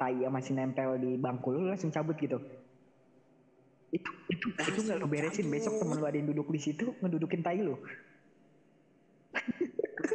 [0.00, 2.40] tai yang masih nempel di bangku lu lu langsung cabut gitu.
[3.92, 7.44] Itu itu itu nggak lu beresin besok temen lu ada yang duduk di situ ngedudukin
[7.44, 7.76] tai lu.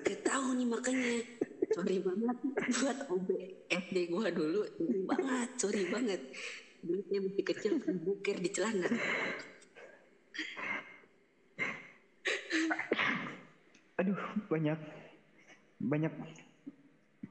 [0.02, 1.14] Gak tahu nih makanya
[1.76, 2.38] sorry banget
[2.82, 3.30] buat OB
[3.68, 6.22] SD gua dulu sorry banget sorry banget
[6.80, 8.88] dulu saya masih kecil buker di celana
[13.96, 14.20] Aduh
[14.52, 14.80] banyak
[15.80, 16.14] banyak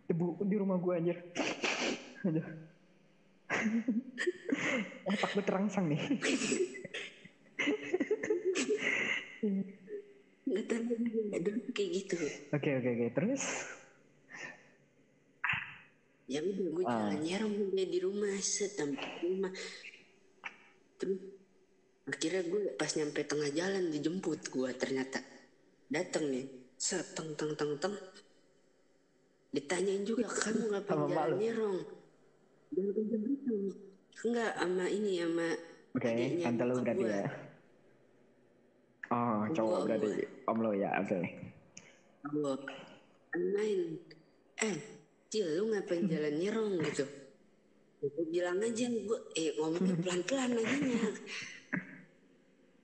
[0.09, 1.18] debu di rumah gua anjir.
[2.24, 2.46] Aduh.
[5.09, 6.00] Otak gue terangsang nih.
[11.44, 12.16] dulu kayak gitu
[12.53, 13.42] Oke oke oke terus
[16.24, 17.12] ya udah gue Ah.
[17.20, 19.53] jalan udah di rumah set sampai di rumah
[20.96, 21.20] terus
[22.09, 25.20] akhirnya gue pas nyampe tengah jalan dijemput gue ternyata
[25.88, 26.44] datang nih
[26.77, 27.94] set teng teng teng.
[29.55, 31.79] Ditanyain juga kamu ngapain Sama jalan nyerong
[32.75, 33.25] kenceng
[34.25, 35.49] enggak sama ini sama
[35.94, 37.14] oke adiknya tante bokap berarti gua.
[37.14, 37.27] ya.
[39.11, 40.11] Oh cowok Gua- berarti
[40.51, 41.18] om lo ya oke.
[42.35, 42.55] Gua.
[43.35, 43.81] Main
[44.59, 44.77] eh
[45.31, 47.07] cil lu ngapain jalan nyerong gitu.
[48.05, 51.09] Gue bilang aja gue eh ngomongnya pelan pelan nanya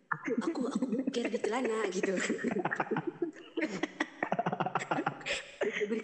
[0.08, 2.14] aku aku aku buker di celana gitu
[5.90, 5.98] gue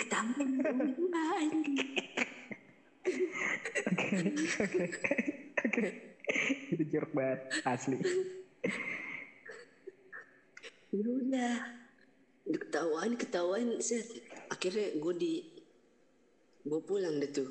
[1.15, 1.79] wah anjing.
[3.87, 4.07] Oke,
[4.59, 4.83] oke,
[5.63, 5.85] oke.
[6.75, 8.03] Itu jeruk banget, asli.
[10.91, 11.55] Ya udah.
[12.47, 14.11] Ketahuan, ketahuan, set.
[14.51, 15.33] Akhirnya gue di
[16.67, 17.47] gue pulang deh tuh.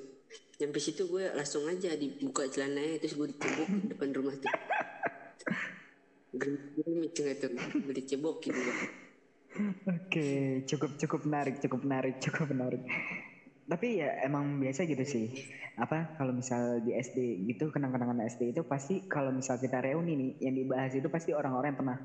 [0.60, 4.52] Nyampe situ gue langsung aja dibuka celananya terus gue dicebok di depan rumah tuh.
[7.40, 8.76] Tuh, gue dicebokin gue.
[9.88, 10.28] Oke,
[10.68, 12.84] cukup cukup menarik, cukup menarik, cukup menarik.
[13.66, 15.32] Tapi ya emang biasa gitu sih.
[15.80, 20.32] Apa kalau misal di SD gitu kenang-kenangan SD itu pasti kalau misal kita reuni nih
[20.44, 21.98] yang dibahas itu pasti orang-orang yang pernah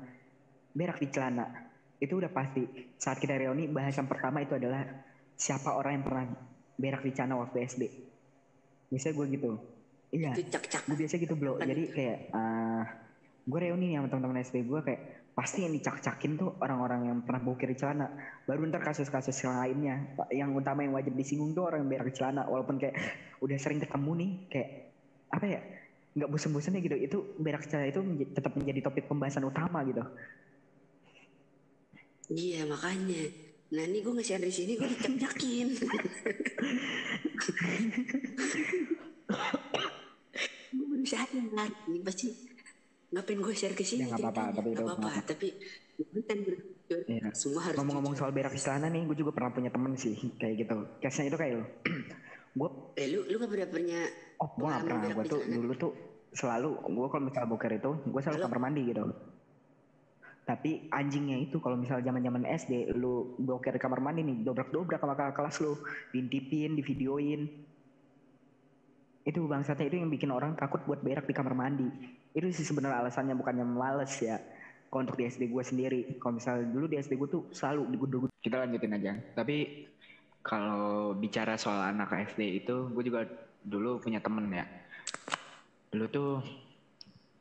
[0.71, 1.45] berak di celana.
[1.99, 2.63] Itu udah pasti.
[2.97, 4.87] Saat kita reuni bahasan pertama itu adalah
[5.35, 6.25] siapa orang yang pernah
[6.79, 7.83] berak di celana waktu SD.
[8.89, 9.51] Biasanya gue gitu.
[10.11, 10.31] Iya.
[10.39, 10.57] Itu.
[10.87, 11.59] Gue biasa gitu bro.
[11.61, 12.83] Jadi kayak uh,
[13.41, 15.01] gue reuni nih sama teman-teman SD gue kayak
[15.31, 18.11] pasti yang dicak-cakin tuh orang-orang yang pernah bokir celana.
[18.45, 19.95] Baru ntar kasus-kasus yang lainnya.
[20.29, 22.45] Yang utama yang wajib disinggung tuh orang yang berak celana.
[22.45, 22.95] Walaupun kayak
[23.41, 24.69] udah sering ketemu nih kayak
[25.31, 25.61] apa ya
[26.11, 28.03] nggak bosan-bosannya gitu itu berak celana itu
[28.35, 30.03] tetap menjadi topik pembahasan utama gitu
[32.31, 33.27] Iya makanya.
[33.75, 35.67] Nah ini gue nge-share di sini gue dicak-cakin.
[40.71, 42.31] gue baru sadar ini pasti
[43.11, 44.07] ngapain gue share ke sini?
[44.07, 45.09] Ya, nggak apa-apa, tapi Nggak apa-apa.
[45.27, 45.47] tapi
[46.01, 47.27] berjujur Iya.
[47.35, 50.55] semua harus ngomong-ngomong soal berak di celana nih gue juga pernah punya temen sih kayak
[50.65, 50.77] gitu.
[50.99, 51.53] Case-nya itu kayak
[52.59, 52.69] gue
[52.99, 53.99] eh lu lu gak pernah punya
[54.39, 55.07] oh gue gak pernah.
[55.15, 55.91] gue tuh dulu tuh
[56.31, 58.47] selalu gue kalau misal boker itu gue selalu Halo?
[58.47, 59.03] kamar mandi gitu.
[60.41, 64.73] Tapi anjingnya itu kalau misal zaman zaman SD lu boker di kamar mandi nih dobrak
[64.73, 65.73] dobrak sama kakak kelas lu.
[66.11, 67.41] Diintipin divideoin
[69.21, 71.85] itu bangsatnya itu yang bikin orang takut buat berak di kamar mandi.
[72.33, 74.41] Itu sih sebenarnya alasannya bukannya males ya
[74.89, 76.01] kalau untuk di SD gue sendiri.
[76.17, 79.13] Kalau misal dulu di SD gue tuh selalu digudug kita lanjutin aja.
[79.37, 79.87] Tapi
[80.41, 83.29] kalau bicara soal anak SD itu gue juga
[83.61, 84.65] dulu punya temen ya.
[85.93, 86.31] Dulu tuh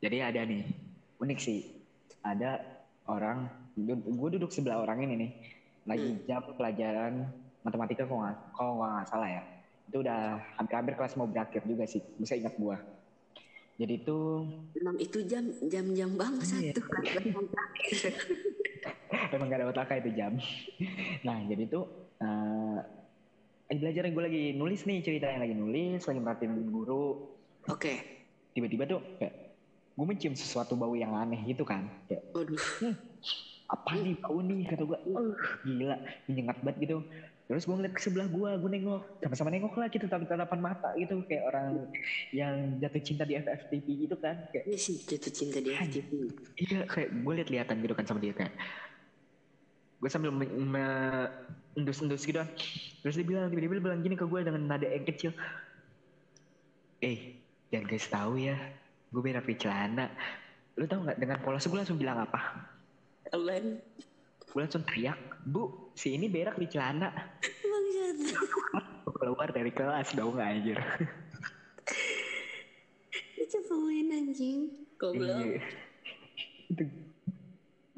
[0.05, 0.69] jadi ada nih
[1.17, 1.65] unik sih.
[2.21, 2.61] Ada
[3.09, 3.49] orang
[3.81, 5.31] gue duduk sebelah orang ini nih.
[5.89, 7.25] Lagi jam pelajaran
[7.65, 9.43] matematika kalau nggak kalau nggak salah ya
[9.91, 10.21] itu udah
[10.57, 12.77] hampir-hampir kelas mau berakhir juga sih bisa ingat gue
[13.75, 14.19] jadi itu
[14.77, 16.73] emang itu jam jam jam bangsat Iya.
[16.73, 17.03] tuh kan
[19.33, 20.33] emang gak ada otaknya itu jam.
[21.23, 21.85] Nah jadi tuh
[22.17, 22.79] eh
[23.67, 27.35] lagi belajar gue lagi nulis nih ceritanya lagi nulis lagi merhatiin guru.
[27.67, 27.95] Oke.
[28.51, 29.35] Tiba-tiba tuh kayak
[29.91, 32.59] gue mencium sesuatu bau yang aneh gitu kan kayak waduh.
[33.71, 34.67] Apa nih bau nih?
[34.67, 35.33] kata gue "Eh,
[35.65, 36.97] gila menyengat banget gitu
[37.51, 39.03] terus gue ngeliat ke sebelah gue gue nengok.
[39.27, 41.91] Sama-sama nengok lah gitu tapi tatapan mata gitu kayak orang
[42.31, 46.11] yang jatuh cinta di FFTV gitu kan kayak ini sih jatuh cinta di FTV
[46.63, 48.55] iya kayak gue liat lihatan gitu kan sama dia kayak
[50.01, 50.31] gue sambil
[51.75, 52.39] endus-endus gitu.
[52.39, 52.49] Kan.
[53.03, 55.35] terus dia bilang tiba-tiba dia bilang gini ke gue dengan nada yang kecil.
[57.03, 57.35] Eh
[57.75, 58.57] jangan guys tahu ya
[59.11, 60.07] gue di celana.
[60.79, 62.39] Lu tau nggak dengan polos gue langsung bilang apa?
[63.35, 63.83] Alen
[64.51, 67.13] gue langsung teriak bu si ini berak di celana.
[69.21, 70.81] Keluar dari kelas dong anjir.
[73.37, 74.59] Dicepuin anjing.
[74.97, 75.45] Goblok.
[75.45, 75.61] Iya.
[76.71, 76.85] itu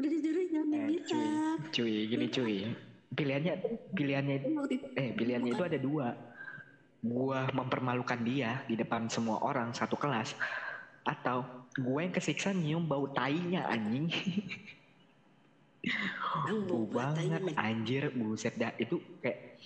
[0.02, 1.58] udah disuruh jangan eh, cuy berak.
[1.70, 1.94] cuy.
[2.10, 2.56] Gini cuy.
[3.12, 3.52] Pilihannya
[3.94, 6.08] pilihannya itu itu eh pilihannya itu ada dua.
[7.02, 10.34] Gua mempermalukan dia di depan semua orang satu kelas.
[11.06, 11.46] Atau
[11.78, 14.06] gue yang kesiksa nyium bau tainya anjing
[16.68, 18.72] bau banget anjir buset dah.
[18.78, 19.58] Itu kayak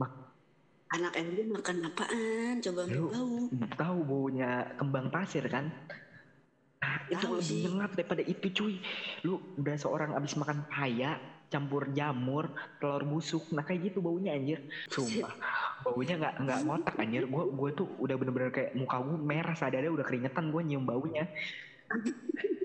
[0.00, 0.12] mak.
[0.88, 2.54] Anak SD makan apaan?
[2.64, 3.36] Coba Lu- bau.
[3.76, 5.68] tahu baunya kembang pasir kan?
[6.78, 8.74] Nah, itu Tahu lebih nyengat daripada itu cuy.
[9.28, 11.20] Lu udah seorang abis makan paya
[11.52, 12.48] campur jamur
[12.80, 13.52] telur busuk.
[13.52, 14.64] Nah kayak gitu baunya anjir.
[14.88, 15.32] Sumpah.
[15.84, 17.24] Baunya nggak nggak ngotak anjir.
[17.28, 21.24] Gue gue tuh udah bener-bener kayak muka gue merah sadada udah keringetan gue nyium baunya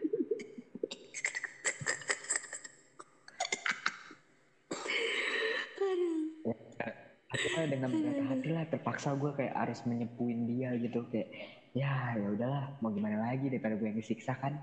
[7.64, 11.04] aduh berat hati lah terpaksa gue kayak harus menyepuin dia gitu.
[11.10, 11.30] Kayak
[11.74, 14.56] ya ya udahlah mau gimana lagi daripada gue yang disiksa kan?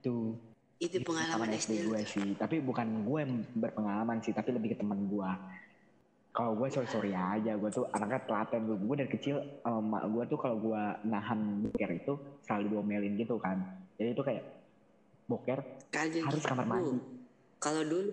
[0.00, 0.36] Tuh
[0.80, 2.28] itu pengalaman SD gue sih.
[2.38, 5.30] Tapi bukan gue yang berpengalaman sih tapi lebih ke teman gue
[6.30, 10.24] kalau gue sorry sorry aja gue tuh anaknya telaten gue gue dari kecil emak gue
[10.30, 12.14] tuh kalau gue nahan boker itu
[12.46, 13.58] selalu diomelin gitu kan.
[13.98, 14.44] Jadi itu kayak
[15.26, 15.58] boker
[15.90, 16.70] kagak harus kamar gitu.
[16.70, 16.98] mandi.
[17.58, 18.10] Kalau dulu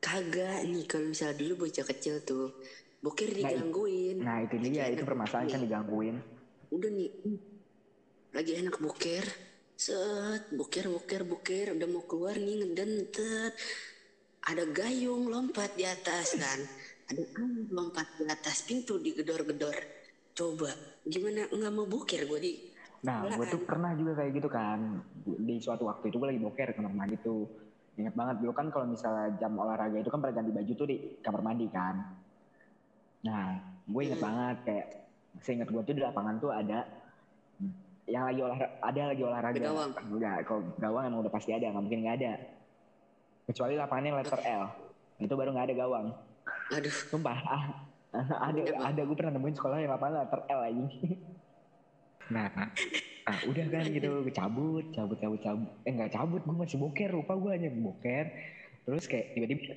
[0.00, 0.84] kagak nih.
[0.88, 2.56] Kalau misalnya dulu bocah kecil tuh
[3.00, 4.16] boker Nah, digangguin.
[4.20, 6.16] nah itu dia itu permasalahan kan digangguin.
[6.68, 7.10] Udah nih.
[8.30, 9.24] Lagi enak boker
[9.80, 13.56] set boker boker boker udah mau keluar nih ngedentet
[14.44, 16.60] ada gayung lompat di atas kan.
[17.10, 18.64] Ada anak lompat di atas.
[18.64, 19.76] Pintu digedor-gedor.
[20.32, 20.70] Coba
[21.04, 21.48] gimana?
[21.50, 22.52] Nggak mau boker gue di.
[23.00, 25.00] Nah, gue tuh pernah juga kayak gitu kan.
[25.24, 27.48] Di suatu waktu itu gue lagi boker ke kamar mandi tuh.
[28.00, 30.96] Ingat banget dulu kan kalau misalnya jam olahraga itu kan pada ganti baju tuh di
[31.20, 31.94] kamar mandi kan.
[33.20, 34.26] Nah, gue inget Hmm.
[34.28, 34.86] banget kayak
[35.40, 36.88] seingat gue tuh di lapangan tuh ada
[38.10, 39.58] yang lagi olahraga, ada lagi olahraga.
[39.60, 39.90] Gawang.
[40.10, 42.32] Enggak, kalau gawang emang udah pasti ada, nggak mungkin nggak ada.
[43.46, 44.64] Kecuali lapangannya letter L,
[45.20, 46.06] itu baru nggak ada gawang.
[46.70, 47.64] aduh Sumpah, ah,
[48.50, 48.90] ada Apa?
[48.90, 50.84] ada gue pernah nemuin sekolah yang lapangan letter L aja.
[52.34, 55.70] nah, nah, udah kan gitu, gue cabut, cabut, cabut, cabut.
[55.86, 58.26] Eh nggak cabut, gue masih boker, lupa gue hanya boker.
[58.86, 59.76] Terus kayak tiba-tiba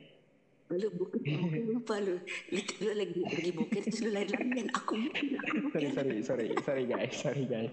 [0.72, 1.20] lu boker
[1.76, 2.16] lupa lu.
[2.50, 4.68] Lu, lu lagi lagi boker terus lu lari-larian.
[4.72, 5.26] Aku aku
[5.76, 7.72] sorry sorry sorry sorry guys sorry guys.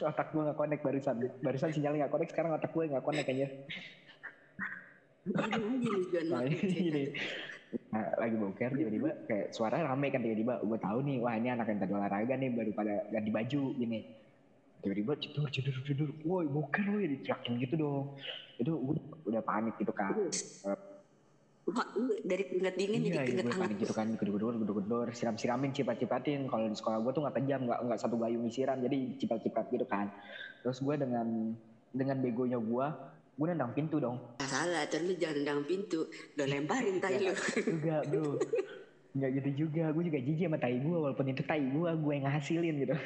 [0.00, 1.16] Otak gue nggak connect barusan.
[1.44, 3.48] Barusan sinyalnya nggak connect sekarang otak gue nggak connect aja
[5.24, 7.04] nah, gini.
[7.90, 10.60] Nah, lagi boker tiba-tiba kayak suara rame kan tiba-tiba.
[10.60, 14.00] Gue tahu nih wah ini anak yang tadi olahraga nih baru pada ganti baju gini.
[14.84, 16.10] Tiba-tiba cedur cedur cedur.
[16.28, 18.04] Woi boker woi diterakin gitu dong.
[18.60, 18.96] Itu gue
[19.32, 20.12] udah panik gitu kan
[22.24, 23.80] dari keringat dingin iya jadi iya keringat gue hangat.
[23.80, 26.44] gitu kan gedor-gedor gedor-gedor siram-siramin cipat-cipatin.
[26.44, 29.86] Kalau di sekolah gue tuh nggak kejam nggak nggak satu gayung siram jadi cipat-cipat gitu
[29.88, 30.12] kan.
[30.60, 31.56] Terus gue dengan
[31.88, 32.86] dengan begonya gue
[33.34, 34.20] gue nendang pintu dong.
[34.36, 36.04] Nggak salah terus lu jangan nendang pintu
[36.36, 37.32] udah lemparin tai lu.
[37.56, 38.36] Juga bro.
[39.16, 42.24] Nggak gitu juga gue juga jijik sama tai gue walaupun itu tai gue gue yang
[42.28, 42.96] ngasilin gitu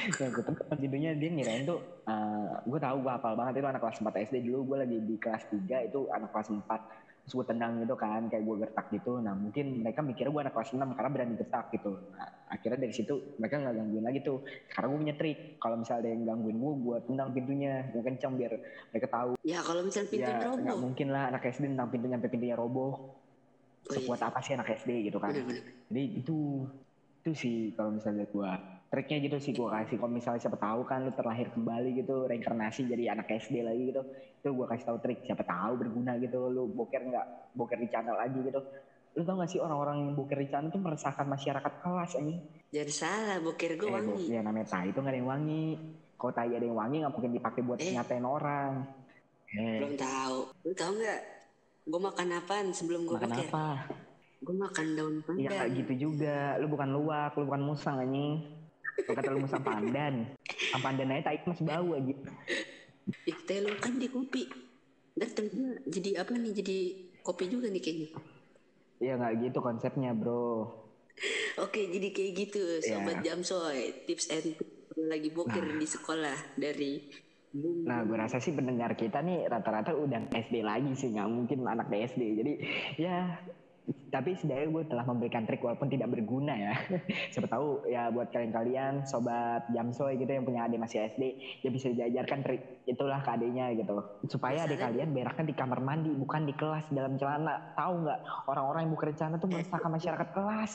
[0.00, 1.80] nah gue tekan pintunya dia ngirain tuh
[2.64, 5.44] gue tahu gue hafal banget itu anak kelas 4 SD dulu gue lagi di kelas
[5.52, 6.64] 3 itu anak kelas 4
[7.20, 9.20] terus gue tendang gitu kan kayak gue gertak gitu.
[9.20, 11.92] Nah mungkin mereka mikirnya gue anak kelas 6 karena berani gertak gitu.
[12.16, 14.38] Nah, akhirnya dari situ mereka nggak gangguin lagi tuh.
[14.66, 18.32] Sekarang gue punya trik kalau misalnya ada yang gangguin gue gue tendang pintunya yang kencang
[18.34, 18.52] biar
[18.90, 19.30] mereka tahu.
[19.46, 20.78] Ya kalau misalnya pintu ya roboh.
[20.80, 22.90] mungkin lah anak SD tentang pintunya sampai pintunya roboh.
[22.90, 23.94] Oh, iya.
[23.96, 25.30] sekuat apa sih anak SD gitu kan.
[25.30, 26.66] Bener-bener jadi itu
[27.20, 28.56] itu sih kalau misalnya gua
[28.90, 32.84] triknya gitu sih gua kasih kalau misalnya siapa tahu kan lu terlahir kembali gitu reinkarnasi
[32.84, 34.02] jadi anak SD lagi gitu
[34.36, 38.14] itu gua kasih tahu trik siapa tahu berguna gitu lu boker nggak boker di channel
[38.14, 38.58] lagi gitu.
[39.10, 42.38] Lu tau gak sih orang-orang yang boker di channel tuh meresahkan masyarakat kelas ini
[42.70, 44.24] jangan salah boker gue eh, wangi.
[44.30, 45.66] ya namanya tai itu gak ada yang wangi.
[46.14, 47.90] Kalau tai ada yang wangi nggak mungkin dipakai buat Eh.
[47.90, 48.72] nyatain orang.
[49.50, 49.82] Eh.
[49.82, 50.36] Belum tahu.
[50.62, 51.20] Lu tahu nggak
[51.86, 53.46] gue makan apaan sebelum gue makan boker?
[53.50, 53.66] apa?
[54.40, 55.50] Gue makan daun Iya pandan.
[55.58, 56.38] kayak gitu juga.
[56.58, 58.46] Lu bukan luwak, lu bukan musang anjing.
[58.96, 60.14] Kata lu musang pandan.
[60.70, 62.14] Ang pandan aja tai masih bau aja.
[63.26, 64.46] Ih, teh lu kan di kopi
[65.12, 66.76] datang juga jadi apa nih jadi
[67.20, 68.08] kopi juga nih kayaknya
[69.00, 70.68] Iya nggak gitu konsepnya bro.
[71.58, 73.34] oke jadi kayak gitu sobat Iya.
[73.34, 74.56] jamsoy tips and
[74.96, 77.10] lagi boker di sekolah dari
[77.82, 81.10] Nah gue rasa sih pendengar kita nih rata-rata udah SD lagi sih.
[81.10, 82.22] nggak mungkin anak SD.
[82.38, 82.52] Jadi
[82.94, 83.42] ya
[84.10, 86.74] tapi setidaknya gue telah memberikan trik walaupun tidak berguna ya.
[87.32, 91.22] Siapa tahu ya buat kalian-kalian sobat jamsoy gitu yang punya adik masih SD
[91.62, 94.02] ya bisa diajarkan trik itulah ke adiknya gitu.
[94.26, 97.74] Supaya adik kalian beraknya di kamar mandi bukan di kelas dalam celana.
[97.78, 100.72] Tahu nggak orang-orang yang bukan celana tuh meresahkan masyarakat kelas.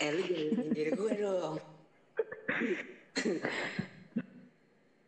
[0.00, 1.60] eh lu nyindir gue dong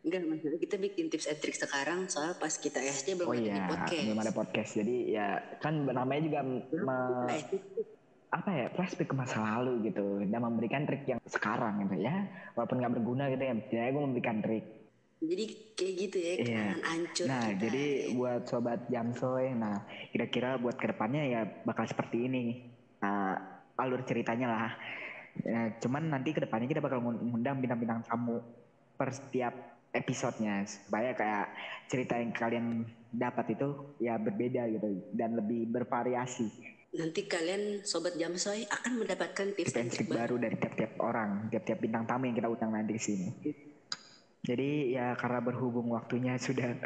[0.03, 3.47] Enggak masalah kita bikin tips and trick sekarang soal pas kita SD belum Oh ada
[3.47, 4.03] iya, podcast.
[4.03, 4.71] belum ada podcast.
[4.75, 5.27] Jadi ya
[5.63, 6.67] kan namanya juga me-
[8.33, 10.19] apa ya flashback ke masa lalu gitu.
[10.27, 12.27] Dan memberikan trik yang sekarang gitu ya.
[12.51, 14.65] Walaupun nggak berguna gitu ya setidaknya gue memberikan trik.
[15.23, 15.43] Jadi
[15.79, 17.59] kayak gitu ya, kenangan hancur nah kita.
[17.63, 22.43] jadi buat sobat jamsoy nah kira-kira buat ke depannya ya bakal seperti ini.
[22.99, 23.39] Nah,
[23.79, 24.75] alur ceritanya lah.
[25.47, 28.43] Ya, cuman nanti ke depannya kita bakal mengundang bintang-bintang tamu
[28.99, 31.47] per setiap episodenya supaya kayak
[31.87, 32.65] cerita yang kalian
[33.13, 36.49] dapat itu ya berbeda gitu dan lebih bervariasi
[36.93, 40.37] Nanti kalian sobat jamsoy akan mendapatkan tips trick trick baru.
[40.37, 43.27] dari tiap-tiap orang, tiap-tiap bintang tamu yang kita undang nanti di sini.
[44.45, 46.77] Jadi ya karena berhubung waktunya sudah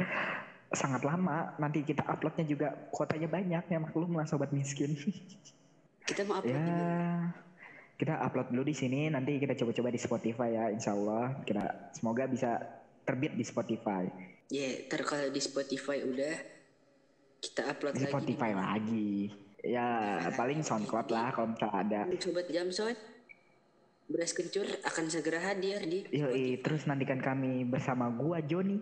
[0.72, 4.96] sangat lama, nanti kita uploadnya juga kuotanya banyak ya maklum lah sobat miskin.
[6.08, 7.36] Kita mau upload ya
[7.98, 11.34] kita upload dulu di sini, nanti kita coba-coba di Spotify ya, insya Allah.
[11.42, 12.62] Kita semoga bisa
[13.08, 14.03] terbit di Spotify.
[14.51, 16.35] Ya, ntar kalau di Spotify udah
[17.39, 18.12] kita upload Di lagi.
[18.12, 19.12] Spotify lagi.
[19.63, 22.01] Ya paling SoundCloud lah kalau misalnya ada.
[22.19, 22.93] Sobat jamsoy,
[24.08, 28.79] beras kencur akan segera hadir di Yoi, terus nantikan kami bersama gua Joni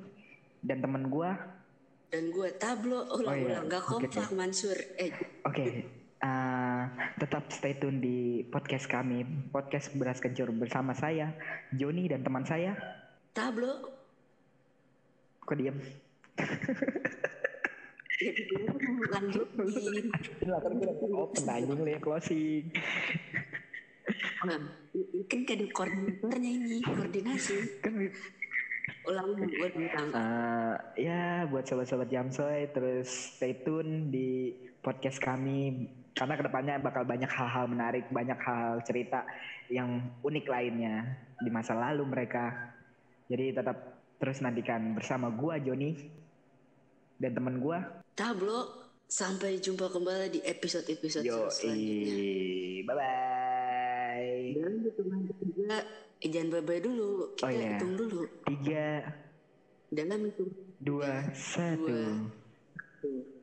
[0.61, 1.55] dan temen gua
[2.15, 3.75] dan gue tablo ulang-ulang iya.
[3.75, 4.77] gak kompak Mansur.
[4.95, 5.11] Eh,
[5.43, 5.65] Oke,
[6.15, 6.83] eh,
[7.19, 11.35] tetap stay tune di podcast kami, podcast Beras Kencur bersama saya,
[11.75, 12.71] Joni dan teman saya.
[13.35, 13.94] tablo
[15.45, 15.77] Kok diem?
[19.05, 22.63] lanjutin Lah kan gue open anjing ya closing.
[24.45, 24.61] Nah,
[25.25, 27.97] kan gak ada koordinatornya ini koordinasi Kan
[29.05, 36.39] ulang buat ulang eh, ya buat sobat-sobat Jamsoy terus stay tune di podcast kami karena
[36.39, 39.27] ke depannya bakal banyak hal-hal menarik, banyak hal cerita
[39.67, 41.03] yang unik lainnya
[41.43, 42.71] di masa lalu mereka.
[43.27, 45.95] Jadi tetap terus nantikan bersama gua Joni
[47.15, 47.79] dan teman gua.
[48.11, 48.67] tablo
[49.05, 52.15] sampai jumpa kembali di episode-episode Yo, selanjutnya
[52.83, 54.43] bye bye.
[54.55, 55.75] dan hitungan ketiga
[56.17, 57.69] eh, jangan bye-bye dulu kita Oh, iya.
[57.71, 58.87] hitung dulu Tiga,
[59.89, 61.85] dalam hitung dua, satu.
[63.01, 63.35] Dua.